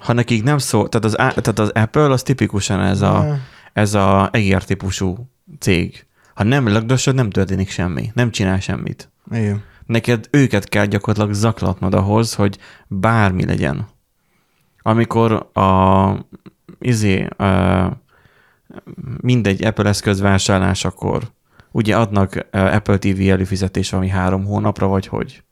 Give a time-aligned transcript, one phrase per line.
[0.00, 3.36] Ha nekik nem szól, tehát az, tehát az Apple az tipikusan ez a,
[3.72, 6.06] ez a egér típusú cég.
[6.34, 8.10] Ha nem lagdosod, nem történik semmi.
[8.14, 9.10] Nem csinál semmit.
[9.30, 9.62] Igen.
[9.86, 13.88] Neked őket kell gyakorlatilag zaklatnod ahhoz, hogy bármi legyen.
[14.82, 16.10] Amikor a
[16.78, 18.02] izé, a,
[19.20, 21.30] mindegy Apple eszköz vásárlásakor
[21.72, 25.42] ugye adnak Apple TV előfizetés ami három hónapra, vagy hogy?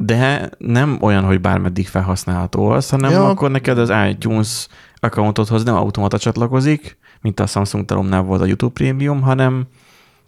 [0.00, 3.28] De nem olyan, hogy bármeddig felhasználható az, hanem ja.
[3.28, 8.72] akkor neked az iTunes accountodhoz nem automata csatlakozik, mint a Samsung Talomnál volt a YouTube
[8.72, 9.66] Premium, hanem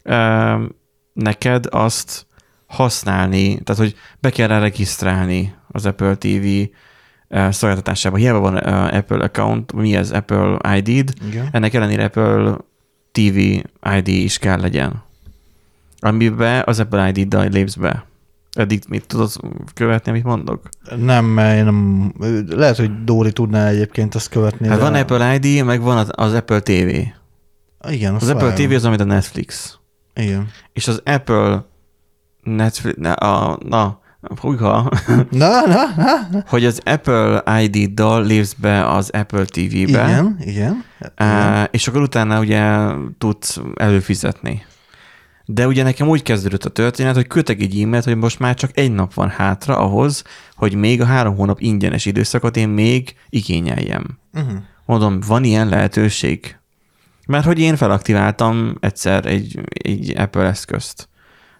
[0.03, 0.59] e,
[1.13, 2.27] neked azt
[2.67, 6.47] használni, tehát hogy be kell rá regisztrálni az Apple TV
[7.29, 8.17] szolgáltatásába.
[8.17, 11.49] Hiába van Apple account, mi ez Apple ID-d, Igen.
[11.53, 12.57] ennek ellenére Apple
[13.13, 13.37] TV
[13.97, 15.03] ID is kell legyen.
[15.99, 18.05] Amiben az Apple ID-dal lépsz be.
[18.53, 19.31] Eddig mit tudod
[19.75, 20.69] követni, amit mondok?
[20.97, 22.13] Nem, mert én nem,
[22.49, 24.69] lehet, hogy Dóri tudná egyébként azt követni.
[24.69, 24.83] Hát de...
[24.83, 26.99] van Apple ID, meg van az Apple TV.
[27.89, 29.79] Igen, az Apple TV az, amit a Netflix.
[30.15, 30.49] Igen.
[30.73, 31.65] És az Apple
[32.43, 34.01] Netflix, na, a, na
[34.41, 34.91] hújha,
[35.31, 35.85] na, na,
[36.31, 36.45] na.
[36.47, 39.87] hogy az Apple ID-dal lépsz be az Apple TV-be.
[39.87, 40.85] Igen, igen.
[41.17, 41.69] igen.
[41.71, 42.63] És akkor utána ugye
[43.19, 44.65] tudsz előfizetni.
[45.53, 48.71] De ugye nekem úgy kezdődött a történet, hogy küldtek egy e-mailt, hogy most már csak
[48.75, 54.19] egy nap van hátra ahhoz, hogy még a három hónap ingyenes időszakot én még igényeljem.
[54.35, 54.59] Uh-huh.
[54.87, 56.59] Mondom, van ilyen lehetőség?
[57.27, 61.09] Mert hogy én felaktiváltam egyszer egy, egy Apple eszközt.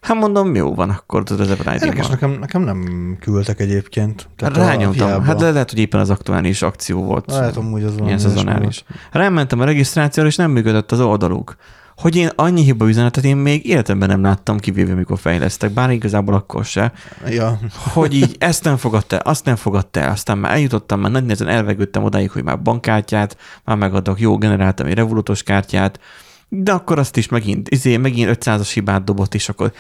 [0.01, 4.29] Hát mondom, jó van, akkor tudod, ez a Érdekes, nekem, nekem nem küldtek egyébként.
[4.37, 5.23] Tehát Rányomtam.
[5.23, 7.27] Hát de lehet, hogy éppen az aktuális akció volt.
[7.27, 8.85] Lehet, hogy az Ilyen szezonális.
[9.11, 11.57] Rámentem a regisztrációra, és nem működött az oldaluk
[12.01, 16.35] hogy én annyi hiba üzenetet én még életemben nem láttam, kivéve mikor fejlesztek, bár igazából
[16.35, 16.93] akkor se.
[17.29, 17.59] Ja.
[17.93, 21.23] Hogy így ezt nem fogadta el, azt nem fogadta el, aztán már eljutottam, már nagy
[21.23, 26.01] nehezen elvegődtem odáig, hogy már bankkártyát, már megadok, jó, generáltam egy revolutos kártyát,
[26.49, 29.73] de akkor azt is megint, izé, megint 500-as hibát dobott, és akkor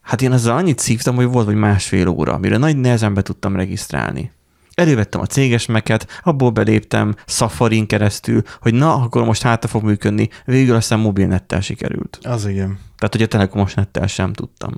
[0.00, 3.56] hát én azzal annyit szívtam, hogy volt vagy másfél óra, mire nagy nehezen be tudtam
[3.56, 4.32] regisztrálni.
[4.78, 10.28] Elővettem a céges meket, abból beléptem Safarin keresztül, hogy na, akkor most hátra fog működni.
[10.44, 12.18] Végül aztán mobilnettel sikerült.
[12.22, 12.78] Az igen.
[12.96, 14.74] Tehát, hogy a telekomos nettel sem tudtam.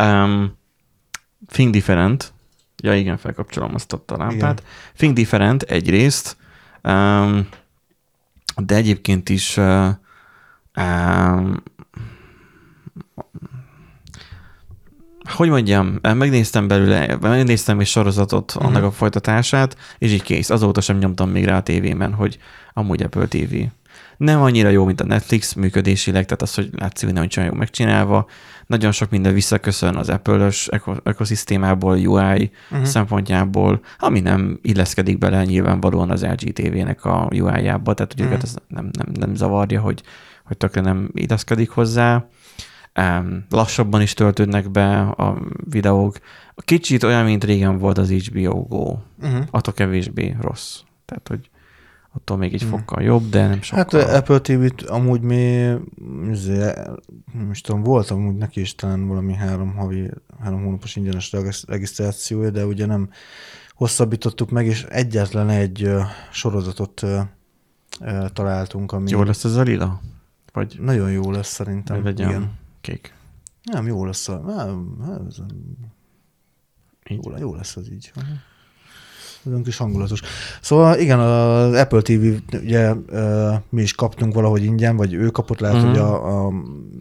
[0.00, 0.56] Um,
[1.46, 2.32] Think Different.
[2.82, 4.58] Ja igen, felkapcsolom azt a lámpát.
[4.60, 4.70] Igen.
[4.96, 6.36] Think Different egyrészt,
[6.82, 7.48] um,
[8.56, 9.88] de egyébként is uh,
[10.76, 11.62] um,
[15.24, 18.70] hogy mondjam, megnéztem belőle, megnéztem egy sorozatot, uh-huh.
[18.70, 20.50] annak a folytatását, és így kész.
[20.50, 22.38] Azóta sem nyomtam még rá a tévében, hogy
[22.72, 23.54] amúgy Apple TV.
[24.16, 27.56] Nem annyira jó, mint a Netflix működésileg, tehát az, hogy látszik, hogy nem olyan jó
[27.58, 28.26] megcsinálva.
[28.66, 30.68] Nagyon sok minden visszaköszön az Apple-ös
[31.02, 32.50] ökoszisztémából, UI uh-huh.
[32.70, 32.82] Mhm.
[32.82, 38.34] szempontjából, ami nem illeszkedik bele nyilvánvalóan az LG TV-nek a UI-jába, tehát hogy uh-huh.
[38.34, 40.02] őket ez nem, nem, nem zavarja, hogy,
[40.44, 42.26] hogy tökre nem illeszkedik hozzá
[43.50, 46.18] lassabban is töltődnek be a videók.
[46.56, 48.96] Kicsit olyan, mint régen volt az HBO Go.
[49.22, 49.44] Uh-huh.
[49.50, 50.80] Attól kevésbé rossz.
[51.04, 51.50] Tehát, hogy
[52.12, 52.78] attól még egy uh-huh.
[52.78, 54.00] fokkal jobb, de nem sokkal.
[54.00, 55.74] Hát Apple TV-t amúgy mi,
[56.30, 56.58] izé,
[57.32, 60.10] nem is tudom, volt amúgy neki is talán valami három havi,
[60.40, 61.34] három hónapos ingyenes
[61.66, 63.08] regisztrációja, de ugye nem
[63.74, 65.90] hosszabbítottuk meg, és egyetlen egy
[66.30, 67.02] sorozatot
[68.32, 69.10] találtunk, ami...
[69.10, 70.00] Jó lesz ez a lila?
[70.52, 70.76] Vagy...
[70.80, 72.06] Nagyon jó lesz szerintem.
[72.06, 73.14] Igen kék.
[73.62, 74.38] Nem, jó lesz a...
[74.46, 74.96] Nem,
[75.28, 75.36] ez,
[77.08, 78.12] jó, jó lesz az így.
[79.46, 80.20] Olyan kis hangulatos.
[80.60, 82.94] Szóval igen, az Apple TV, ugye
[83.68, 85.90] mi is kaptunk valahogy ingyen, vagy ő kapott, lehet, uh-huh.
[85.90, 86.52] hogy a, a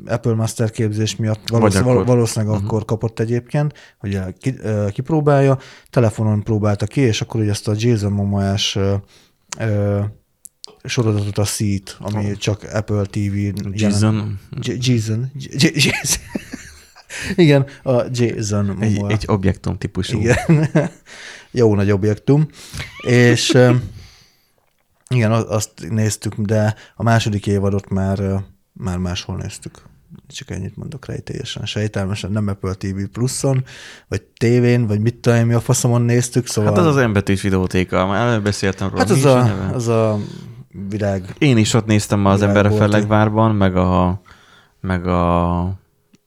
[0.05, 2.05] Apple Master képzés miatt valószínűleg, akkor.
[2.05, 2.67] valószínűleg uh-huh.
[2.67, 4.55] akkor kapott egyébként, hogy ki,
[4.89, 5.57] kipróbálja,
[5.89, 8.77] telefonon próbálta ki, és akkor ugye ezt a Jason Momoás
[10.83, 12.37] sorozatot a Seat, ami oh.
[12.37, 13.35] csak Apple TV.
[13.71, 14.39] Jason.
[14.61, 15.31] Jason.
[17.35, 18.81] Igen, a Jason.
[18.81, 20.19] Egy, egy objektum típusú.
[20.19, 20.69] Igen.
[21.51, 22.47] Jó nagy objektum.
[23.01, 23.57] És
[25.09, 28.43] igen, azt néztük, de a második évadot már,
[28.73, 29.81] már máshol néztük.
[30.27, 33.63] Csak ennyit mondok rejtélyesen, sejtelmesen, nem Apple TV pluszon,
[34.07, 36.71] vagy tévén, vagy mit tudom, mi a faszomon néztük, szóval...
[36.71, 38.99] Hát az az embetűs videótéka, már előbb beszéltem róla.
[38.99, 40.19] Hát az a, az a
[40.89, 41.35] világ.
[41.37, 44.21] Én is ott néztem az ember a Fellegvárban, meg a,
[44.79, 45.73] meg a,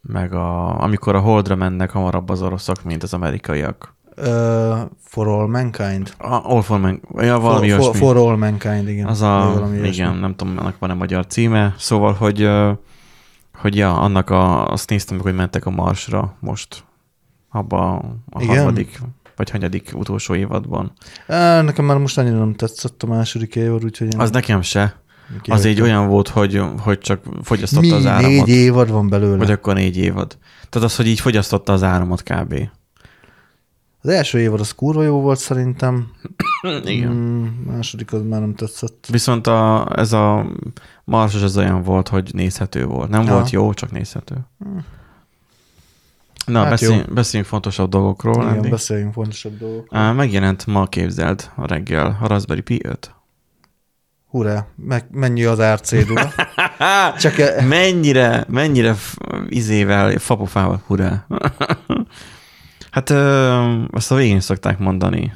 [0.01, 3.95] meg a, amikor a Holdra mennek hamarabb az oroszok, mint az amerikaiak.
[4.19, 4.25] Uh,
[5.01, 6.15] for all mankind?
[6.21, 7.25] Uh, all for mankind.
[7.25, 9.07] Ja, valami for, for, for all mankind, igen.
[9.07, 11.75] Az a, igen, nem tudom, annak van-e magyar címe.
[11.79, 12.51] Szóval, hogy,
[13.55, 16.85] hogy ja, annak a, azt néztem hogy mentek a Marsra most.
[17.51, 17.95] Abba
[18.31, 18.57] a igen?
[18.57, 19.01] harmadik
[19.37, 20.93] vagy hanyadik utolsó évadban.
[21.27, 25.01] Á, nekem már most annyira nem tetszett a második évad, úgyhogy én Az nekem se.
[25.29, 25.57] kihagytam.
[25.57, 28.47] Az így olyan volt, hogy, hogy csak fogyasztotta Mi az áramot.
[28.47, 29.37] négy évad van belőle?
[29.37, 30.39] Vagy akkor négy évad.
[30.69, 32.55] Tehát az, hogy így fogyasztotta az áramot kb.
[34.01, 36.11] Az első évad az kurva jó volt szerintem.
[36.85, 37.13] Igen.
[37.13, 39.07] Mm, második az már nem tetszett.
[39.11, 40.47] Viszont a, ez a
[41.05, 43.09] marsos az olyan volt, hogy nézhető volt.
[43.11, 43.33] Nem Ja.
[43.33, 44.35] volt jó, csak nézhető.
[46.47, 47.15] Na, Hát beszélj, jó.
[47.15, 48.43] beszéljünk fontosabb dolgokról.
[48.43, 48.69] Igen, Andy.
[48.69, 49.87] beszéljünk fontosabb dolgok.
[49.91, 53.15] Á, Megjelent ma képzeld a reggel a Raspberry Pi 5.
[54.27, 56.33] Hurrá, meg, mennyi az árcédula?
[57.19, 58.95] Csak e- mennyire, mennyire
[59.49, 61.27] izével, fapofával, hurrá.
[62.91, 65.33] hát ö, azt a végén szokták mondani.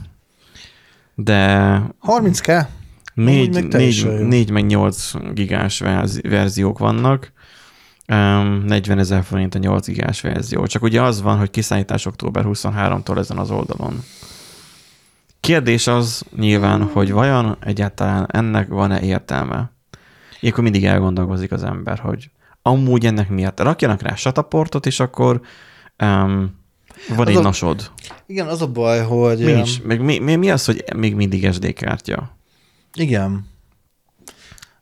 [1.15, 2.67] De 30k?
[3.15, 4.27] négy, meg négy, teljesen jó.
[4.27, 7.33] négy meg 8 gigás verzi- verziók vannak.
[8.11, 10.67] Um, 40 ezer forint a 8 gigás verzió.
[10.67, 14.03] Csak ugye az van, hogy kiszállítás október 23-tól ezen az oldalon.
[15.41, 19.71] Kérdés az nyilván, hogy vajon egyáltalán ennek van-e értelme?
[20.41, 22.31] Ilyenkor mindig elgondolkozik az ember, hogy
[22.63, 25.41] amúgy ennek miatt rakjanak rá sataportot, és akkor
[26.03, 26.59] um,
[27.09, 27.91] van Az egy a- nasod.
[28.27, 29.45] Igen, az a baj, hogy...
[29.45, 32.37] Mi, is, meg mi, mi, mi az, hogy még mindig SD kártya?
[32.95, 33.47] Igen.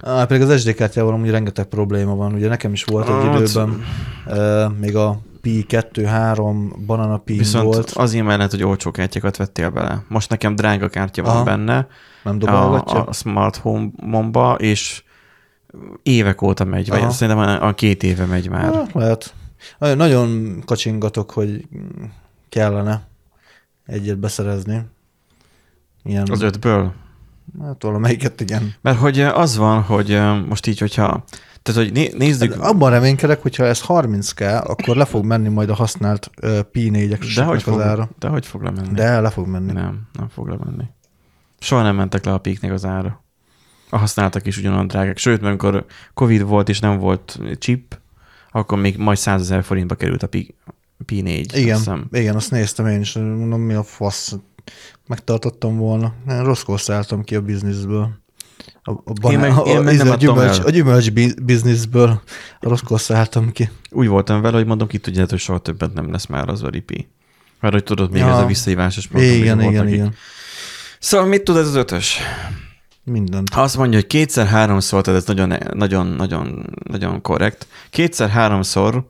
[0.03, 2.33] Á, pedig az SD kártyával amúgy rengeteg probléma van.
[2.35, 3.83] Ugye nekem is volt egy Hát- időben,
[4.81, 7.91] még a Pi 2-3 Banana Pi Viszont volt.
[7.91, 10.03] azért mellett, hogy olcsó kártyákat vettél bele.
[10.09, 11.45] Most nekem drága kártya van Aha.
[11.45, 11.87] benne
[12.23, 13.03] Nem a, dobálgatja?
[13.05, 15.03] a smart home-ba, és
[16.03, 17.11] évek óta megy, vagy Aha.
[17.11, 18.75] szerintem a, a két éve megy már.
[18.75, 19.35] Hát, lehet.
[19.79, 21.65] Nagyon- Nagyon kacsingatok, hogy
[22.49, 23.07] kellene
[23.87, 24.83] egyet beszerezni.
[26.05, 26.93] Ilyen, Az ötből.
[27.63, 28.75] Hát valamelyiket igen.
[28.81, 31.25] Mert hogy az van, hogy ö, most így, hogyha...
[31.63, 32.53] Tehát, hogy né- nézzük...
[32.55, 36.61] Hát Abban reménykedek, hogyha ez 30 kell, akkor le fog menni majd a használt uh,
[36.61, 38.09] Pi 4 de hogy, az fog, ára.
[38.19, 38.93] de hogy fog lemenni?
[38.93, 39.73] De le fog menni.
[39.73, 40.85] Nem, nem fog lemenni.
[41.59, 43.25] Soha nem mentek le a píknek az ára.
[43.91, 45.19] A használtak is ugyanolyan drágák.
[45.19, 45.85] Sőt, mert amikor
[46.15, 47.99] Covid volt és nem volt chip,
[48.51, 50.55] akkor még majd 100 ezer forintba került a Pi,
[51.05, 51.47] Pi 4.
[51.49, 52.09] azt Igen, hiszem.
[52.13, 54.37] igen, azt néztem én is, mondom, mi a fasz.
[55.07, 56.13] Megtartottam volna.
[56.29, 58.09] Én rosszkor szálltam ki a bizniszből.
[58.83, 60.67] A, a, banán, Én meg- én a, meg izé, nem a, adtam gyümölcs, el.
[60.67, 62.23] a gyümölcs bi- bizniszből
[62.61, 63.71] rosszkor szálltam ki.
[63.91, 67.09] Úgy voltam vele, hogy mondom, ki tudja, hogy soha többet nem lesz már az Pi.
[67.61, 68.29] Mert hogy tudod, még Ja.
[68.31, 70.15] ez a visszahívásos program Igen, igen, igen.
[70.99, 72.19] Szóval mit tud ez az ötös?
[73.05, 73.49] Mindent.
[73.53, 79.05] Ha azt mondja, hogy kétszer-háromszor, tehát ez nagyon, nagyon, nagyon, nagyon korrekt, kétszer-háromszor,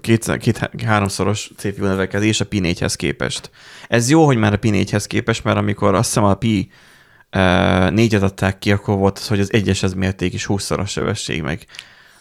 [0.00, 3.50] kétszer, két, háromszoros CPU növekedés a Pi 4-hez képest.
[3.88, 6.70] Ez jó, hogy már a Pi 4-hez képest, mert amikor azt hiszem a Pi
[7.32, 11.66] 4-et adták ki, akkor volt az, hogy az egyeshez mérték is 20-szoros sebesség meg.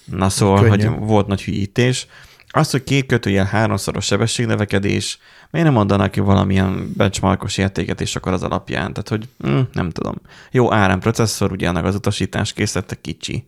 [0.05, 0.85] Na szóval, Könnyű.
[0.85, 2.07] hogy volt nagy hülyítés.
[2.49, 5.19] Az, hogy két kötőjel háromszoros sebességnövekedés,
[5.51, 8.93] miért nem mondanak ki valamilyen benchmarkos értéket, és akkor az alapján?
[8.93, 10.15] Tehát, hogy hm, nem tudom.
[10.51, 13.47] Jó ARM processzor, ugye annak az utasítás készlete kicsi.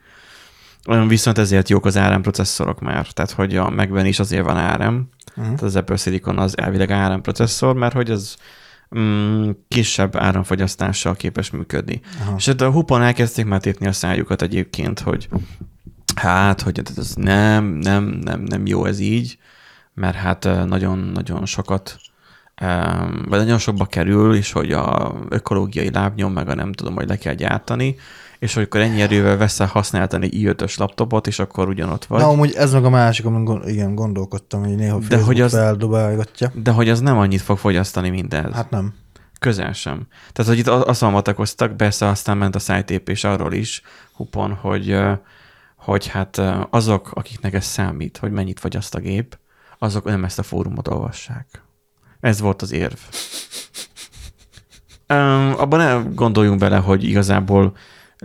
[1.08, 3.08] Viszont ezért jók az ARM processzorok már.
[3.08, 4.82] Tehát, hogy a megben is azért van ARM.
[4.84, 5.10] Uh-huh.
[5.36, 8.38] Tehát az Apple Silicon az elvileg ARM processzor, mert hogy az
[8.98, 12.02] mm, kisebb áramfogyasztással képes működni.
[12.22, 12.36] Aha.
[12.38, 15.30] És hát a hupon elkezdték már tépni a szájukat egyébként, hogy
[16.16, 19.38] hát, hogy ez nem, nem, nem, nem jó ez így,
[19.94, 21.98] mert hát nagyon-nagyon sokat
[22.56, 27.08] em, vagy nagyon sokba kerül, és hogy a ökológiai lábnyom, meg a nem tudom, hogy
[27.08, 27.96] le kell gyártani,
[28.40, 32.22] és akkor ennyi erővel veszel használtani egy i5-ös laptopot, és akkor ugyanott vagy.
[32.22, 35.52] Na, amúgy ez meg a másik, amin gond, igen, gondolkodtam, hogy néha De hogy az-
[35.52, 36.52] feldobálgatja.
[36.54, 38.54] De hogy az nem annyit fog fogyasztani mindez.
[38.54, 38.94] Hát nem.
[39.40, 40.08] Közel sem.
[40.32, 43.82] Tehát, hogy itt azt matakoztak, persze aztán ment a szájtépés arról is,
[44.14, 44.98] hupon, hogy,
[45.76, 49.38] hogy hát azok, akiknek ez számít, hogy mennyit fogyaszt a gép,
[49.78, 51.64] azok nem ezt a fórumot olvassák.
[52.20, 52.98] Ez volt az érv.
[55.14, 57.76] Um, abban ne gondoljunk bele, hogy igazából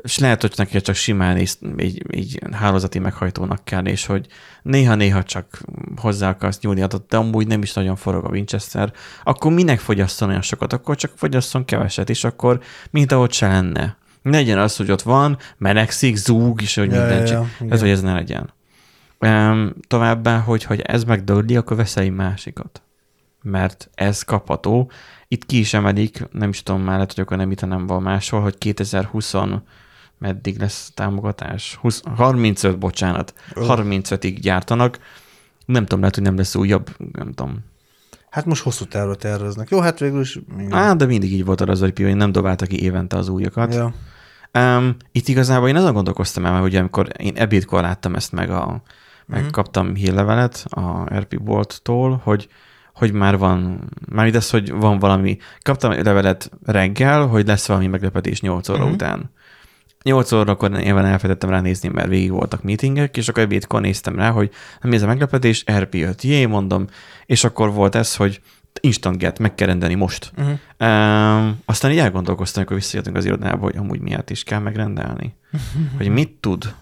[0.03, 4.27] és lehet, hogy neki csak simán és így, így hálózati meghajtónak kell, és hogy
[4.63, 5.61] néha-néha csak
[5.97, 10.29] hozzá akarsz nyúlni adott, de amúgy nem is nagyon forog a Winchester, akkor minek fogyasszon
[10.29, 10.73] olyan sokat?
[10.73, 12.61] Akkor csak fogyasszon keveset, és akkor
[12.91, 13.97] mint ahogy se lenne.
[14.23, 17.81] Ne legyen az, hogy ott van, melegszik, zúg, és hogy Ja, minden ja, ja, Ez,
[17.81, 18.53] hogy ez ne legyen.
[19.21, 22.83] Um, továbbá, hogy, hogy ez megdögli, akkor veszel egy másikat.
[23.43, 24.91] Mert ez kapható.
[25.29, 28.03] Itt ki is emelik, nem is tudom már, lehet, hogy akkor nem itt, hanem van
[28.03, 29.35] máshol, hogy 2020
[30.19, 31.75] meddig lesz támogatás?
[31.81, 33.35] 20, 35, bocsánat.
[33.55, 33.65] Ö.
[33.69, 34.99] 35-ig gyártanak.
[35.67, 37.59] Nem tudom, lehet, hogy nem lesz újabb, nem tudom.
[38.31, 39.71] Hát most hosszú távra terveznek.
[39.71, 40.39] Jó, hát végül is...
[40.59, 40.73] igen.
[40.73, 43.75] Á, de mindig így volt a Raspberry Pi, hogy nem dobáltak ki évente az újakat.
[43.75, 43.95] Ja.
[44.59, 48.83] Um, itt igazából én azon gondolkoztam el, hogy amikor én ebédkor láttam ezt meg, a,
[49.27, 49.51] meg Mhm.
[49.51, 52.49] kaptam hírlevelet a RP Bolt-tól, hogy,
[52.95, 58.41] hogy már van, már az, hogy van valami, kaptam levelet reggel, hogy lesz valami meglepetés
[58.41, 58.93] 8 óra uh-huh.
[58.93, 59.31] után.
[60.05, 64.51] 8 órakor nyilván elfelejtettem ránézni, mert végig voltak meetingek, és akkor ebédkor néztem rá, hogy
[64.83, 66.87] mi ez a meglepetés, RP5, jé, mondom,
[67.27, 68.41] és akkor volt ez, hogy
[68.81, 70.33] instant get, meg kell rendelni most.
[70.37, 70.59] Uh-huh.
[70.91, 75.37] Um, aztán így elgondolkoztam, amikor visszajöttünk az irodába, hogy amúgy miért is kell megrendelni.
[75.97, 76.75] hogy mit tud.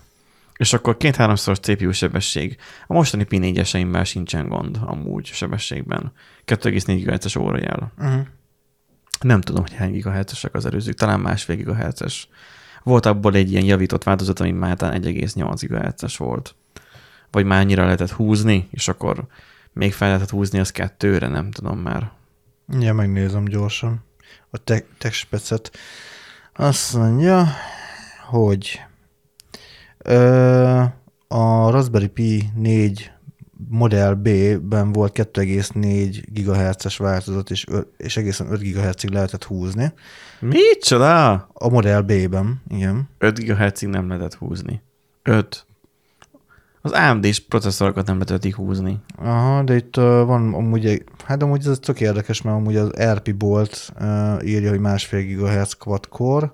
[0.57, 2.57] És akkor két-háromszoros CPU sebesség.
[2.87, 3.67] A mostani p 4
[4.05, 6.12] sincsen gond amúgy sebességben.
[6.47, 7.93] 2,4 GHz-es órajel.
[7.99, 8.26] Uh-huh.
[9.21, 12.29] Nem tudom, hogy hány GHz-esek az előzők, talán másfél GHz-es.
[12.83, 16.55] Volt abból egy ilyen javított változat, ami már 1,8 GHz-es volt.
[17.31, 19.27] Vagy már annyira lehetett húzni, és akkor
[19.73, 22.11] még fel lehetett húzni az kettőre, nem tudom már.
[22.81, 24.05] Ja, megnézem gyorsan.
[24.51, 25.71] A te- techspecet.
[26.55, 27.47] Azt mondja,
[28.29, 28.81] hogy
[29.99, 30.83] ö,
[31.29, 33.11] a Raspberry Pi 4
[33.69, 37.66] Model B-ben volt 2,4 GHz-es változat, és,
[37.97, 39.92] és egészen 5 GHz-ig lehetett húzni.
[40.40, 41.33] Micsoda?
[41.52, 43.09] A Model B-ben, igen.
[43.19, 44.83] 5 GHz-ig nem lehetett húzni.
[45.23, 45.66] 5.
[46.85, 48.99] Az AMD-s processzorokat nem lehetett húzni.
[49.16, 53.35] Aha, de itt uh, van amúgy, hát amúgy ez tök érdekes, mert amúgy az RP
[53.35, 56.52] Bolt uh, írja, hogy másfél GHz quad core.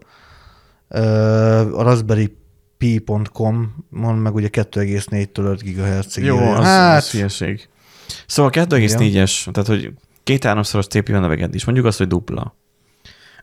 [0.88, 2.37] Uh, a Raspberry
[2.78, 6.24] Pi.com mond meg ugye 2,4-től 5 GHz-ig.
[6.24, 6.96] Jó, az, hát...
[6.96, 7.68] az hülyeség.
[8.26, 9.92] Szóval 2,4-es, tehát hogy
[10.22, 12.56] két-háromszoros CPU növeged is, mondjuk azt, hogy dupla.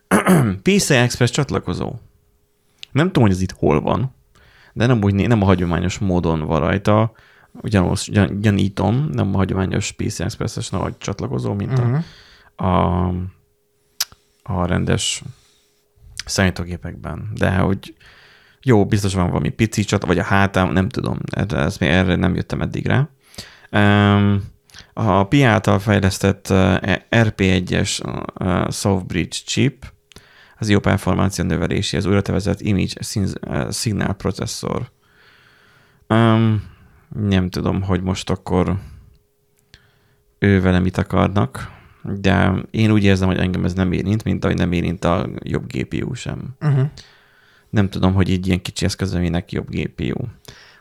[0.63, 1.93] PCI Express csatlakozó.
[2.91, 4.15] Nem tudom, hogy ez itt hol van,
[4.73, 7.11] de nem, úgy, nem a hagyományos módon van rajta,
[7.61, 12.03] ugyanúgy, ugyan, gyanítom, nem a hagyományos PC Express-es nagy csatlakozó, mint uh-huh.
[12.55, 13.13] a, a,
[14.43, 15.23] a rendes
[16.25, 17.31] számítógépekben.
[17.33, 17.95] De hogy
[18.65, 21.17] jó, biztos van valami pici csat, vagy a hátám, nem tudom,
[21.47, 23.09] ez még erre nem jöttem eddig rá.
[24.93, 26.75] A PI által fejlesztett uh,
[27.09, 27.99] RP1-es
[28.39, 29.93] uh, Softbridge chip,
[30.57, 33.01] az jó performancia növelési, az újratevezett image
[33.71, 34.91] signal processzor.
[37.07, 38.77] Nem tudom, hogy most akkor
[40.39, 41.71] ő vele mit akarnak,
[42.03, 45.71] de én úgy érzem, hogy engem ez nem érint, mint ahogy nem érint a jobb
[45.71, 46.55] GPU sem.
[46.61, 46.89] Uh-huh.
[47.75, 50.23] Nem tudom, hogy így ilyen kicsi eszközömének jobb GPU.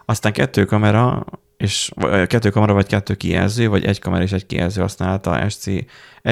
[0.04, 1.24] Aztán kettő kamera,
[1.56, 1.90] és
[2.26, 5.66] kettő kamera, vagy kettő kijelző, vagy egy kamera és egy kijelző használta SC,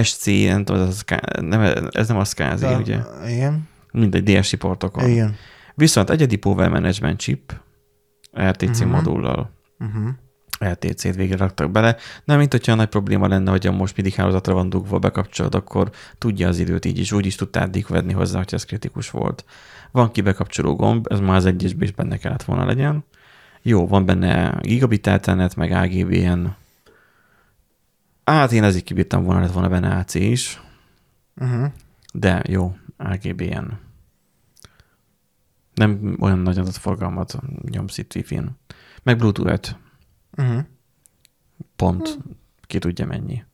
[0.02, 1.02] SC, nem tudom, ez,
[1.40, 2.98] nem, ez nem a SCSI, ugye?
[3.26, 3.68] Igen.
[3.92, 5.08] Mindegy, DSI portokon.
[5.08, 5.36] Igen.
[5.74, 7.52] Viszont egyedi Power Management chip,
[8.40, 8.80] RTC uh-huh.
[8.80, 8.88] Mhm.
[8.88, 9.50] modullal.
[9.78, 10.08] Uh-huh.
[10.58, 11.96] LTC-t végre raktak bele.
[12.24, 15.90] Nem, mint hogyha nagy probléma lenne, hogy a most mindig hálózatra van dugva, bekapcsolod, akkor
[16.18, 19.44] tudja az időt így is, úgy is tudtál venni hozzá, hogy ez kritikus volt.
[19.92, 23.04] Van kibekapcsoló gomb, ez már az egyesben is benne kellett volna legyen.
[23.62, 26.46] Jó, van benne gigabit Ethernet, meg AGBN.
[28.24, 30.60] Hát én ezért kibírtam volna, lett volna benne AC is.
[31.36, 31.66] Uh-huh.
[32.12, 33.64] De jó, AGBN.
[35.74, 37.38] Nem olyan nagy adatforgalmat
[37.70, 38.58] nyomsz itt Wi-Fi-n.
[39.02, 39.74] Meg Bluetooth.
[40.36, 40.64] Uh-huh.
[41.76, 42.08] Pont.
[42.08, 42.22] Uh-huh.
[42.60, 43.44] Ki tudja mennyi.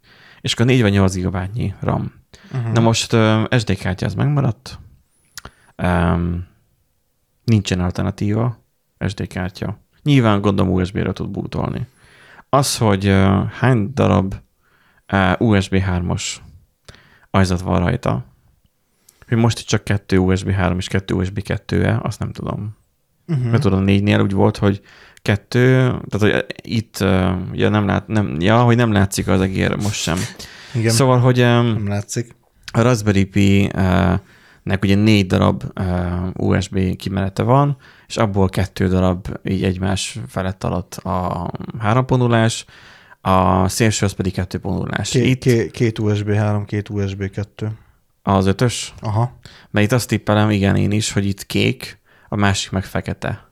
[0.40, 1.36] És akkor 4 vagy 8 GB
[1.80, 2.12] RAM.
[2.52, 2.72] Uh-huh.
[2.72, 4.78] Na most uh, SD kártya az megmaradt.
[5.82, 6.46] Um,
[7.44, 8.64] nincsen alternatíva
[9.08, 9.78] SD kártya.
[10.02, 11.86] Nyilván gondolom USB-re tud bootolni.
[12.48, 14.34] Az, hogy uh, hány darab
[15.12, 16.34] uh, USB 3-os
[17.30, 18.24] ajzat van rajta,
[19.28, 22.76] hogy most csak kettő USB 3 és kettő USB 2-e, azt nem tudom.
[23.28, 23.50] Uh-huh.
[23.50, 24.80] Mert tudom, négynél úgy volt, hogy
[25.22, 25.76] kettő,
[26.08, 26.98] tehát hogy itt,
[27.52, 30.18] ja, nem lát, nem, ja, hogy nem látszik az egér most sem.
[30.74, 32.36] Igen, szóval, hogy nem látszik.
[32.72, 33.70] A Raspberry Pi
[34.62, 35.64] nek ugye négy darab
[36.32, 42.64] USB kimenete van, és abból kettő darab így egymás felett alatt a háromponulás,
[43.20, 45.10] a szélső az pedig kettő ponulás.
[45.10, 47.78] Két, itt, két, két USB 3, két USB 2.
[48.22, 48.94] Az ötös?
[49.00, 49.38] Aha.
[49.70, 51.98] Mert itt azt tippelem, igen, én is, hogy itt kék,
[52.28, 53.50] a másik meg fekete.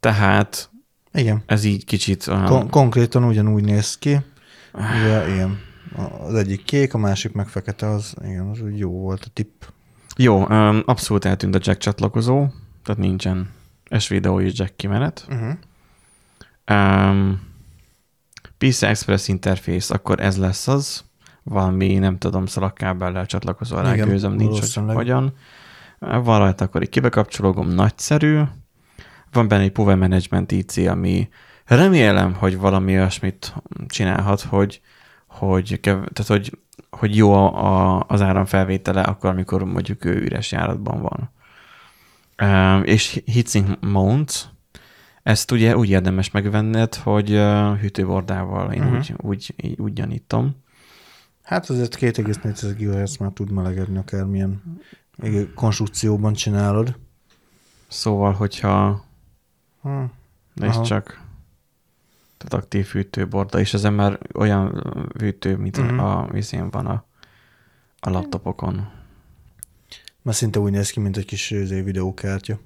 [0.00, 0.70] Tehát
[1.12, 1.42] igen.
[1.46, 2.26] ez így kicsit...
[2.26, 2.44] Olyan...
[2.44, 4.18] Kon- konkrétan ugyanúgy néz ki.
[4.72, 5.58] Ugye, igen.
[6.26, 9.62] Az egyik kék, a másik meg fekete, az, igen, az úgy jó volt a tipp.
[10.16, 10.44] Jó,
[10.84, 12.46] abszolút eltűnt a jack csatlakozó,
[12.82, 13.50] tehát nincsen
[13.98, 15.26] S-videó és jack kimenet.
[15.28, 15.52] Uh-huh.
[16.70, 17.40] Um,
[18.58, 21.04] PCI Express interface, akkor ez lesz az,
[21.42, 25.34] valami, nem tudom, szalagkábellel csatlakozó rá gőzöm nincs, hogy hogyan.
[25.98, 28.40] Van rajta akkor egy kibekapcsológom, nagyszerű.
[29.32, 31.28] Van benne egy Power Management IC, ami
[31.64, 33.54] remélem, hogy valami olyasmit
[33.86, 34.80] csinálhat, hogy,
[35.26, 36.58] hogy, tehát, hogy,
[36.94, 41.30] hogy jó a, a, az áramfelvétele akkor, amikor mondjuk ő üres járatban van.
[42.84, 44.48] És Heatsink Mount,
[45.22, 47.28] ezt ugye úgy érdemes megvenned, hogy
[47.80, 48.96] hűtőbordával én uh-huh.
[48.96, 50.62] úgy, úgy, úgy gyanítom
[51.42, 54.80] Hát azért 2,4 GHz már tud melegedni akármilyen
[55.54, 56.96] konstrukcióban csinálod.
[57.88, 59.04] Szóval, hogyha
[59.84, 60.04] Hm.
[60.54, 60.84] nézd Aha.
[60.84, 61.20] csak,
[62.44, 65.98] tehát aktív fűtőborda, és ezen már olyan fűtő, mint Mhm.
[65.98, 67.04] a vízén van a,
[68.00, 68.88] a laptopokon.
[70.22, 72.58] Már szinte úgy néz ki, mint egy kis izé, videókártya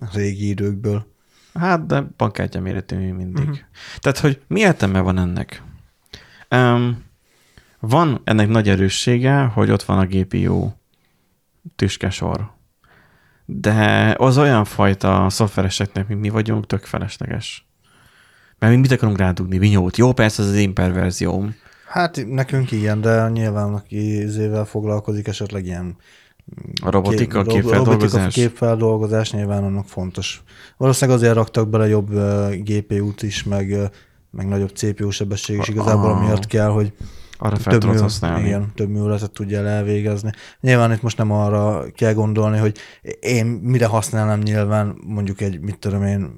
[0.00, 1.06] a régi időkből.
[1.54, 3.44] Hát, de bankkártya méretű mindig.
[3.48, 3.58] Uh-huh.
[3.98, 5.62] Tehát, hogy mi értelme van ennek?
[6.50, 7.04] Um,
[7.80, 10.70] van ennek nagy erőssége, hogy ott van a GPU
[11.76, 12.50] tüskesor.
[13.44, 17.67] De az olyan fajta szoftvereseknek, mint mi vagyunk, tök felesleges.
[18.58, 19.58] Mert mi mit akarunk rádugni?
[19.58, 19.96] Vinyót.
[19.96, 21.54] Jó, persze, ez az én perverzióm.
[21.86, 25.96] Hát nekünk igen, de nyilván aki izével foglalkozik, esetleg ilyen
[26.82, 28.12] A robotika, kép- képfeldolgozás.
[28.12, 30.42] robotika, képfeldolgozás nyilván annak fontos.
[30.76, 33.84] Valószínűleg azért raktak bele jobb uh, GPU-t is, meg, uh,
[34.30, 36.16] meg nagyobb CPU sebesség is igazából, Ah.
[36.16, 36.92] amiatt kell, hogy
[37.38, 38.46] Arra fel több, mű, használni.
[38.46, 40.30] igen, több műveletet tudja elvégezni.
[40.60, 42.76] Nyilván itt most nem arra kell gondolni, hogy
[43.20, 46.30] én mire használnám nyilván mondjuk egy, mit tudom én,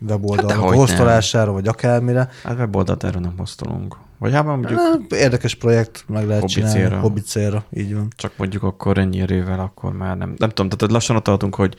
[0.00, 2.28] weboldalnak Hát dehogy hoztolására, vagy akármire.
[2.44, 3.96] Hát weboldalt erről nem hoztolunk.
[4.18, 6.78] Vagy hát mondjuk Hát, Érdekes projekt, meg lehet Hobbi csinálni.
[6.78, 6.98] célra.
[6.98, 8.08] Hobbi célra, így van.
[8.16, 10.34] csak mondjuk akkor ennyi erővel, akkor már nem.
[10.36, 11.76] Nem tudom, tehát lassan ott tartunk, hogy,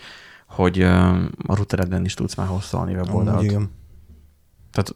[0.47, 3.27] hogy a routereden is tudsz már hosszolni weboldalt.
[3.37, 3.71] Amúgy igen.
[4.71, 4.95] Tehát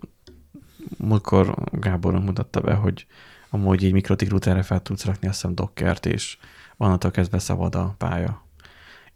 [0.97, 3.05] múltkor Gáborunk mutatta be, hogy
[3.49, 6.37] amúgy egy mikrotik routerre fel tudsz rakni azt hiszem dockert, és
[6.77, 8.41] onnantól kezdve szabad a pálya.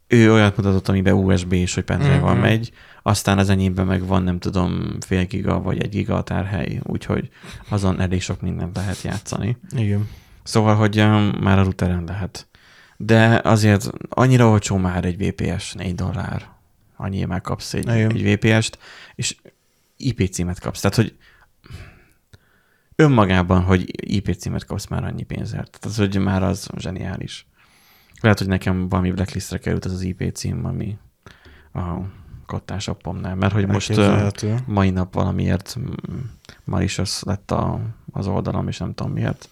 [0.08, 2.42] Ő olyat mutatott, amiben USB és hogy pendrive-val Mhm.
[2.42, 2.72] megy,
[3.02, 7.28] aztán az enyémben meg van nem tudom fél giga vagy egy giga a tárhely, úgyhogy
[7.68, 9.56] azon elég sok mindent lehet játszani.
[9.76, 10.08] Igen.
[10.42, 12.46] Szóval, hogy um, már a routeren lehet.
[12.96, 16.48] De azért annyira olcsó már egy VPS, 4 dollár.
[16.96, 18.10] Annyi már kapsz egy, Igen.
[18.10, 18.78] egy VPS-t,
[19.14, 19.36] és
[19.96, 20.80] IP címet kapsz.
[20.80, 21.16] Tehát, hogy
[22.96, 23.84] önmagában, hogy
[24.14, 25.78] IP címet kapsz már annyi pénzért.
[25.80, 27.46] Tehát, hogy már az zseniális.
[28.26, 30.98] Lehet, hogy nekem valami blacklistre került az az IP cím, ami
[31.74, 31.80] a
[32.46, 34.00] kottás appomnál, mert hogy most
[34.66, 36.14] mai nap valamiért mm,
[36.64, 37.80] malicious lett a,
[38.12, 39.48] az oldalam, és nem tudom miért.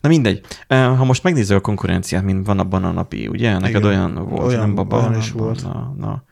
[0.00, 0.44] Na mindegy.
[0.68, 3.52] Ha most megnézzük a konkurenciát, mint van a bananapi, ugye?
[3.58, 3.84] Neked Igen.
[3.84, 4.98] olyan volt, Olyan- nem baba?
[4.98, 5.62] olyan is volt.
[5.62, 6.22] Na, na,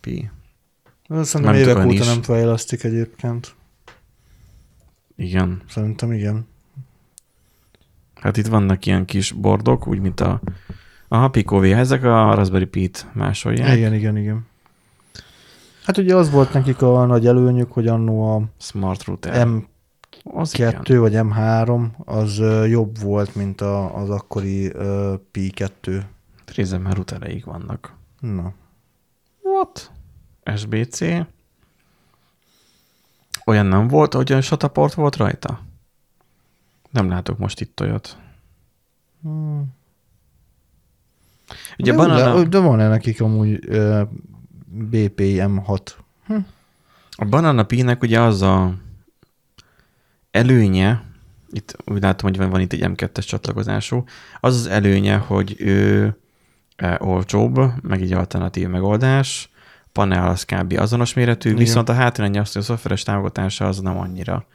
[0.00, 0.30] pi.
[1.08, 2.06] Szerintem Nem évek óta is.
[2.06, 3.54] nem fejlesztik egyébként.
[5.16, 5.62] Igen.
[5.68, 6.46] Szerintem igen.
[8.14, 10.40] Hát itt vannak ilyen kis bordok, úgy, mint a,
[11.12, 11.64] a Pico V.
[11.64, 13.76] Ezek a Raspberry Pi-t másolják.
[13.76, 14.46] Igen, igen, igen.
[15.84, 19.46] Hát ugye az volt nekik a nagy előnyük, hogy annó a Smart router.
[19.46, 19.64] M2
[20.24, 20.82] az igen.
[20.84, 26.02] vagy M3 az jobb volt, mint a, az akkori ö, Pi2.
[26.54, 27.94] Részem már routereik vannak.
[28.20, 28.52] Na.
[29.42, 29.90] What?
[30.56, 31.00] SBC.
[33.46, 35.60] Olyan nem volt, hogy olyan sataport volt rajta?
[36.90, 38.16] Nem látok most itt olyat.
[39.22, 39.78] Hmm.
[41.80, 44.02] Ugye de, banana, de, de van-e nekik amúgy ö,
[44.90, 45.80] BPM6?
[47.20, 48.74] a Banana Pi-nek ugye az a
[50.30, 51.02] előnye,
[51.50, 54.04] itt úgy látom, hogy van, van itt egy M2-es csatlakozású,
[54.40, 56.16] az az előnye, hogy ő
[56.76, 59.50] e, olcsóbb, meg egy alternatív megoldás,
[59.92, 60.74] panel az kb.
[60.78, 61.60] azonos méretű, Igen.
[61.60, 64.46] viszont a hátránya az, hogy a szoftveres támogatása az nem annyira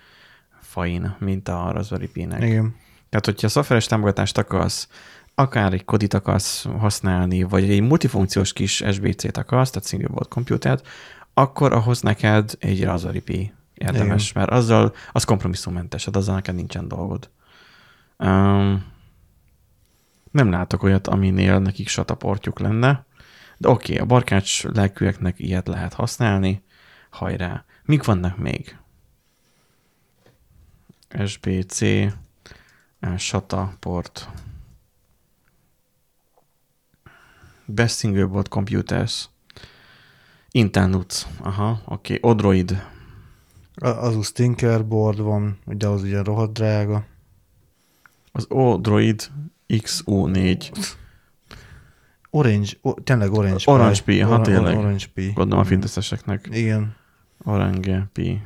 [0.62, 2.44] fain, mint a Raspberry Pi-nek.
[2.44, 2.76] Igen.
[3.10, 4.88] Tehát, hogyha szoftveres támogatást akarsz,
[5.36, 10.88] akár egy kodit akarsz használni, vagy egy multifunkciós kis SBC-t akarsz, tehát single board computert,
[11.34, 16.88] akkor ahhoz neked egy Raspberry Pi érdemes, mert azzal, az kompromisszummentes, tehát azzal neked nincsen
[16.88, 17.30] dolgod.
[18.18, 18.86] Um,
[20.32, 23.06] nem látok olyat, aminél nekik sataportjuk lenne,
[23.58, 26.64] de oké, okay, a barkács lelkűeknek ilyet lehet használni,
[27.10, 27.66] hajrá.
[27.84, 28.78] Mik vannak még?
[31.26, 31.82] SBC,
[33.18, 34.30] SATA port.
[37.66, 39.30] Best Single Board Computers.
[40.52, 41.28] Intel NUC.
[41.42, 42.16] Aha, oké.
[42.16, 42.32] Okay.
[42.32, 42.84] Odroid.
[43.76, 47.06] A- Asus Tinkerboard van, ugye az ugye rohadt drága.
[48.32, 49.32] Az Odroid
[49.68, 50.72] XU4.
[52.30, 54.78] Orange, o, tényleg Orange Orange Pi, ha Or- tényleg.
[54.78, 55.32] Orange Pi.
[55.32, 56.48] Gondolom a finteszeseknek.
[56.52, 56.96] Igen.
[57.44, 58.42] Orange Pi.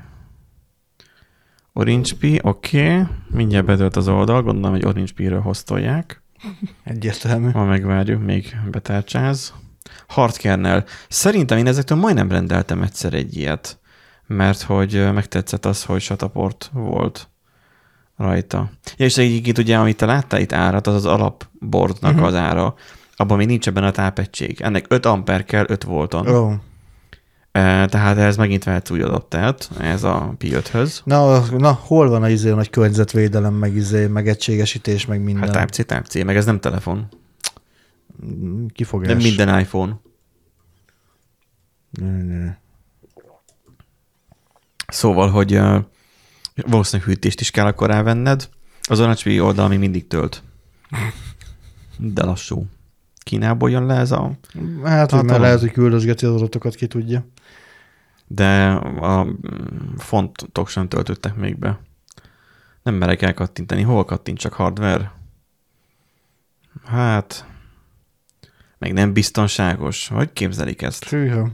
[1.73, 2.91] Orange Pi, oké.
[2.93, 3.05] Okay.
[3.27, 6.21] Mindjárt betölt az oldal, gondolom, hogy Orange Pi-ről hoztolják.
[6.83, 7.49] Egyértelmű.
[7.53, 9.53] Ma megvárjuk, még betárcsáz.
[10.07, 10.85] Hardkernel.
[11.09, 13.79] Szerintem én ezektől majdnem rendeltem egyszer egy ilyet,
[14.27, 17.27] mert hogy megtetszett az, hogy sataport volt
[18.17, 18.69] rajta.
[18.97, 22.21] Ja, és egyébként ugye, amit te láttál itt árat, az az alapboardnak Mhm.
[22.21, 22.27] uh-huh.
[22.27, 22.75] az ára.
[23.15, 24.61] Abban még nincs ebben a tápegység.
[24.61, 26.27] Ennek 5 amper kell 5 volton.
[26.27, 26.59] E,
[27.51, 31.03] Tehát ez megint vehetsz új adaptert, ez a Pi 5-höz.
[31.03, 35.53] Na, na, hol van a izé, a nagy környezetvédelem, meg izé, meg egységesítés, meg minden.
[35.53, 37.07] Hát Type-C, Type-C, meg ez nem telefon.
[38.73, 39.07] Kifogás.
[39.07, 39.99] Nem minden iPhone.
[41.89, 42.55] Ne, ne, ne.
[44.87, 45.83] Szóval, hogy uh,
[46.55, 48.49] valószínűleg hűtést is kell akkor rávenned.
[48.81, 50.43] Az Orange oldal még mindig tölt.
[51.97, 52.65] De lassú.
[53.29, 54.31] Kínából jön le ez a...
[54.83, 57.25] Hát, hogy már lehet, hogy küldözgeti az adatokat, ki tudja.
[58.27, 59.33] De a mm,
[59.97, 61.79] fontok sem töltöttek még be.
[62.83, 63.81] Nem merek elkattintani.
[63.81, 65.11] Hol kattintsak hardware?
[66.85, 67.45] Hát...
[68.77, 70.07] Meg nem biztonságos.
[70.07, 71.09] Hogy képzelik ezt?
[71.09, 71.49] Hűha.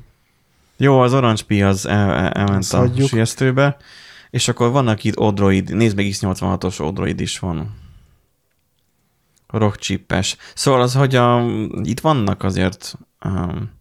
[0.77, 3.77] Jó, az Orange Pi az el, el, elment Azt a sülyeztőbe,
[4.29, 7.83] és akkor vannak itt Odroid, nézd meg X86-os Odroid is van.
[9.57, 10.37] Rock chipes.
[10.53, 11.45] Szóval az, hogy a,
[11.83, 13.71] itt vannak azért um,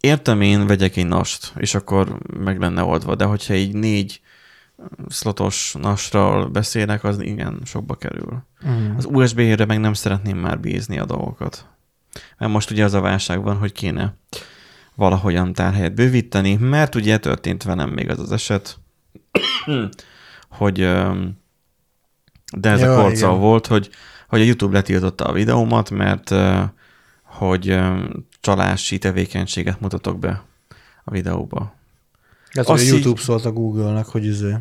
[0.00, 4.20] értem én, vegyek egy nast, és akkor meg lenne oldva, de hogyha így négy
[5.08, 8.42] szlotos nasról beszélek, az igen sokba kerül.
[8.68, 8.96] Mm.
[8.96, 11.66] Az USB-re meg nem szeretném már bízni a dolgokat.
[12.38, 14.16] Mert most ugye az a válság van, hogy kéne
[14.94, 18.78] valahogyan tárhelyet bővíteni, mert ugye történt velem még az az eset,
[20.58, 21.40] hogy öm,
[22.56, 23.38] de ez Ja, a korca igen.
[23.38, 23.90] volt, hogy,
[24.28, 26.34] hogy a YouTube letiltotta a videómat, mert
[27.22, 27.78] hogy
[28.40, 30.42] csalási tevékenységet mutatok be
[31.04, 31.74] a videóba.
[32.52, 34.54] Hogy a így- YouTube szólt a Google-nak, hogy izé.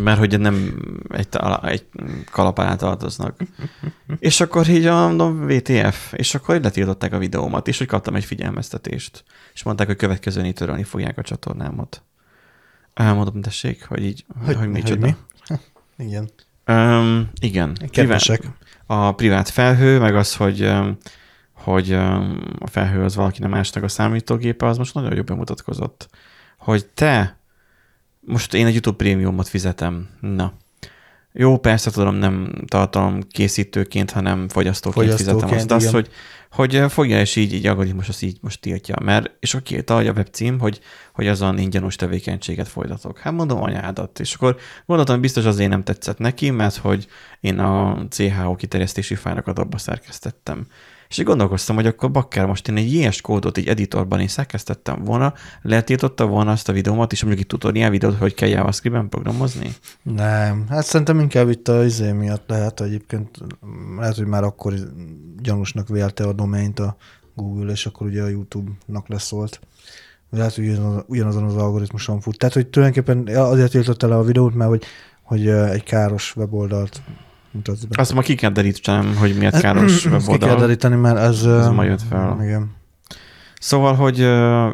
[0.00, 1.28] Mert hogy nem egy,
[1.62, 1.86] egy
[2.30, 3.40] kalap alá tartoznak.
[4.18, 8.14] és akkor így a mondom, VTF, és akkor így letiltották a videómat, és hogy kaptam
[8.14, 9.24] egy figyelmeztetést.
[9.54, 12.02] És mondták, hogy következőn így törölni fogják a csatornámat.
[12.94, 15.06] Elmondom, tessék, hogy így, hogy, hogy micsoda.
[15.06, 15.16] mi?
[16.06, 16.30] Igen.
[16.66, 17.76] Um, igen.
[17.90, 18.42] Kedvesek.
[18.86, 20.72] a privát felhő, meg az, hogy,
[21.52, 21.92] hogy
[22.58, 26.08] a felhő az valakinek másnak a számítógépe, az most nagyon jól bemutatkozott.
[26.58, 27.38] Hogy te,
[28.20, 30.52] most én egy YouTube prémiumot fizetem, na.
[31.32, 36.08] Jó, persze tudom, nem tartalom készítőként, hanem fogyasztóként, Fogyasztóként, fizetem azt, de az, hogy,
[36.56, 40.06] hogy fogja és így, így algoritmus azt így most tiltja, mert, és akkor kiírta hogy
[40.06, 40.80] a webcím, hogy,
[41.12, 43.18] hogy azon én gyanús tevékenységet folytatok.
[43.18, 47.06] Hát mondom anyádat, és akkor gondoltam, biztos azért nem tetszett neki, mert hogy
[47.40, 50.66] én a CHO kiterjesztési fájlokat abba szerkesztettem.
[51.08, 55.04] És így gondolkoztam, hogy akkor bakker, most én egy ilyes kódot egy editorban én szerkesztettem
[55.04, 59.70] volna, letiltotta volna azt a videómat, és mondjuk egy tutorial videót, hogy kell JavaScript-ben programozni.
[60.02, 63.38] Nem, hát szerintem inkább itt a izé miatt lehet egyébként,
[63.98, 64.74] lehet, hogy már akkor
[65.42, 66.96] gyanúsnak vélte a domaint a
[67.34, 69.60] Google, és akkor ugye a YouTube-nak leszólt.
[70.30, 72.38] Lehet, hogy ugyanaz- ugyanazon az algoritmuson fut.
[72.38, 74.84] Tehát, hogy tulajdonképpen azért tiltotta le a videót, mert hogy,
[75.22, 77.02] hogy egy káros weboldalt
[77.56, 78.00] mutatsz be.
[78.00, 80.56] Azt ma ki kell derítsem, hogy miért káros Ezt ki kell weboldal.
[80.58, 81.44] deríteni, mert ez...
[81.44, 82.38] Ez ma jött fel.
[82.42, 82.74] Igen.
[83.60, 84.18] Szóval, hogy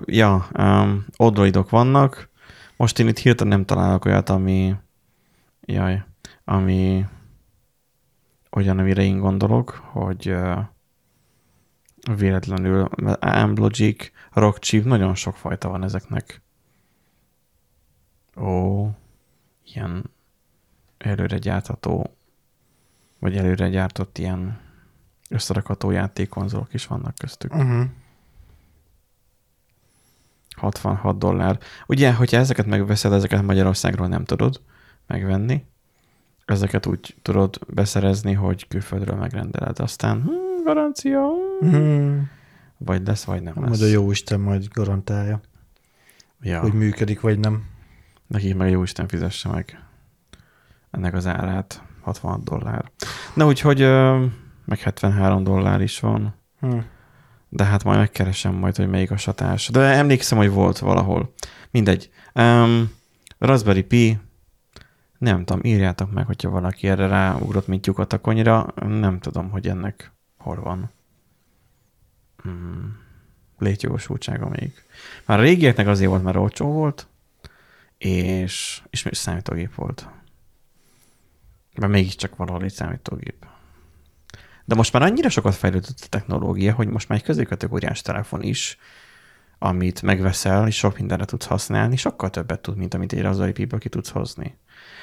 [0.05, 2.31] ja, um, odroidok vannak.
[2.77, 4.75] Most én itt hirtelen nem találok olyat, ami
[5.61, 6.03] jaj,
[6.45, 7.05] ami
[8.51, 10.59] olyan, amire én gondolok, hogy uh,
[12.16, 12.83] véletlenül
[13.21, 16.42] Amblogic, Rockchip, nagyon sok fajta van ezeknek.
[18.37, 18.88] Ó,
[19.64, 20.11] ilyen
[20.99, 22.16] előre gyártható,
[23.23, 24.59] vagy előre gyártott ilyen
[25.29, 27.55] összerakható játékkonzolok is vannak köztük.
[27.55, 27.85] Uh-huh.
[30.57, 31.59] 66 dollár.
[31.87, 34.61] Ugye, hogyha ezeket megveszed, ezeket Magyarországról nem tudod
[35.07, 35.65] megvenni.
[36.45, 39.79] Ezeket úgy tudod beszerezni, hogy külföldről megrendeled.
[39.79, 41.21] Aztán hm, garancia,
[41.61, 42.21] hm, Uh-huh.
[42.79, 43.81] vagy lesz, vagy nem Majd lesz.
[43.81, 45.41] a jó Isten majd garantálja,
[46.41, 47.65] Ja, hogy működik, vagy nem.
[48.27, 49.85] neki meg jó Isten fizesse meg
[50.91, 51.83] ennek az árát.
[52.03, 52.91] 66 dollár.
[53.35, 53.79] Na úgyhogy
[54.65, 56.35] meg 73 dollár is van.
[56.61, 56.79] Hm.
[57.49, 59.69] De hát majd megkeresem majd, hogy melyik a satás.
[59.69, 61.33] De emlékszem, hogy volt valahol.
[61.71, 62.11] Mindegy.
[62.35, 62.93] Um,
[63.38, 64.19] Raspberry Pi,
[65.19, 68.75] nem tudom, írjátok meg, hogyha valaki erre ráugrott, mint lyukat a konyra.
[68.87, 70.91] Nem tudom, hogy ennek hol van.
[72.43, 72.99] Hmm.
[73.59, 74.73] Létjogosultsága még.
[75.27, 77.07] Már a régieknek azért volt, mert olcsó volt,
[77.99, 80.09] és, és számítógép volt.
[81.81, 83.47] Mert mégiscsak valahol egy számítógép.
[84.65, 88.79] De most már annyira sokat fejlődött a technológia, hogy most már egy középkategóriás telefon is,
[89.59, 93.79] amit megveszel, és sok mindenre tudsz használni, sokkal többet tud, mint amit egy Raspberry Pi-ből
[93.79, 94.59] ki tudsz hozni.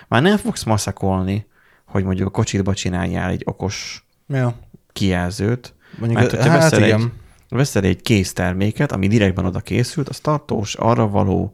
[0.07, 1.47] Már nem fogsz maszakolni,
[1.85, 4.59] hogy mondjuk a kocsitba csináljál egy okos Ja.
[4.93, 6.99] kijelzőt, Mondjuk, Mert hogyha hát veszel igen.
[7.01, 7.11] egy-
[7.49, 11.53] veszel egy kész terméket, ami direktben oda készült, az tartós, arra való,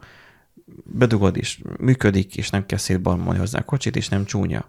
[0.84, 4.65] bedugod is, működik, és nem kell szétbalmolni hozzá a kocsit, és nem csúnya.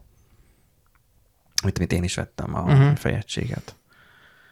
[1.67, 2.71] Mit, amit én is vettem a Mhm.
[2.71, 2.97] uh-huh.
[2.97, 3.75] fejegységet.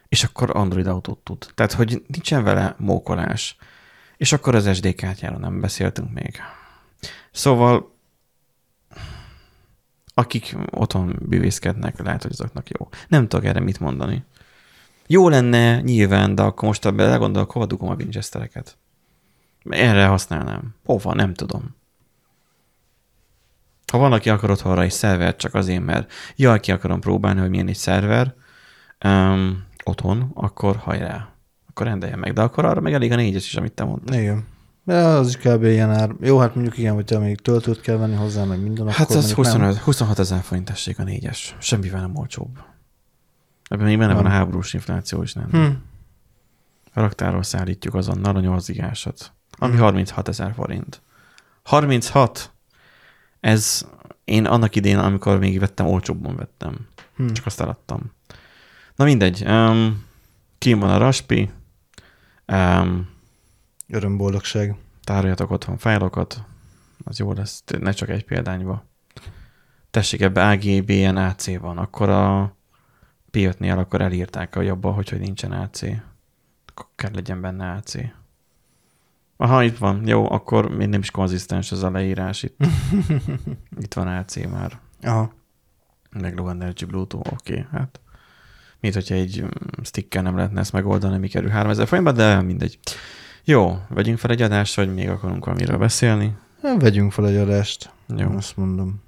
[0.07, 1.47] És akkor Android autót tud.
[1.55, 3.57] Tehát, hogy nincsen vele mókolás.
[4.17, 6.39] És akkor az SD kártyáról nem beszéltünk még.
[7.31, 7.93] Szóval
[10.13, 12.89] akik otthon bűvészkednek, lehet, hogy azoknak jó.
[13.07, 14.23] Nem tudok erre mit mondani.
[15.07, 18.77] Jó lenne nyilván, de akkor most ebben legondolok, hova dugom a Winchestereket.
[19.69, 20.75] Erre használnám.
[20.85, 21.13] Hova?
[21.13, 21.75] Nem tudom.
[23.91, 27.49] Ha van, aki akar otthonra egy szervert, csak azért, mert jaj, ki akarom próbálni, hogy
[27.49, 28.33] milyen egy szerver
[29.05, 31.29] um, otthon, akkor hajrá.
[31.69, 32.33] Akkor rendelje meg.
[32.33, 34.19] De akkor arra meg elég a négyes is, amit te mondtál.
[34.19, 34.45] Igen.
[34.83, 35.63] De az is kb.
[35.63, 36.09] ilyen ár.
[36.19, 39.35] Jó, hát mondjuk igen, hogyha még töltőt kell venni hozzá, meg minden, Hát akkor mondjuk
[39.37, 41.55] 25, 26 ezer forint tessék a négyes.
[41.59, 42.59] Semmivel nem olcsóbb.
[43.69, 44.37] Ebben még benne van a Nem.
[44.37, 45.47] háborús infláció is, nem?
[45.51, 45.63] Nem.
[45.65, 45.71] Hm.
[46.93, 49.81] A raktáról szállítjuk azonnal a 8 gigásat, ami Mhm.
[49.81, 51.01] 36 ezer forint.
[51.63, 52.51] 36?
[53.45, 53.87] Ez
[54.23, 56.87] én annak idén, amikor még vettem, olcsóbban vettem.
[57.15, 57.27] Hm.
[57.27, 58.11] Csak azt eladtam.
[58.95, 59.43] Na mindegy.
[59.47, 60.05] Um,
[60.57, 61.51] kim van a raspi.
[62.47, 63.09] Um,
[63.87, 64.75] Örömboldogság.
[65.03, 66.43] tároljatok otthon fájlokat.
[67.03, 67.63] Az jó lesz.
[67.79, 68.85] Ne csak egy példányba.
[69.91, 71.77] Tessék, ebbe AGBN AC van.
[71.77, 72.55] Akkor a
[73.31, 75.81] P5-nél akkor elírták, hogy abban, hogy, hogy nincsen AC.
[76.65, 77.93] Akkor kell legyen benne AC.
[79.37, 80.07] Aha, itt van.
[80.07, 82.57] Jó, akkor még nem is konzisztens ez a leírás itt.
[83.83, 84.79] itt van AC már.
[85.01, 85.33] Aha.
[86.19, 87.99] Meg Low Energy Bluetooth, oké, okay, hát.
[88.79, 89.47] Mint hogyha egy mm,
[89.83, 92.79] stickkel nem lehetne ezt megoldani, mi kerül 3000 forintba, de mindegy.
[93.43, 96.35] Jó, vegyünk fel egy adást, vagy még akarunk valamiről beszélni.
[96.79, 97.93] Vegyünk fel egy adást.
[98.07, 98.31] Jó.
[98.31, 99.03] Azt mondom.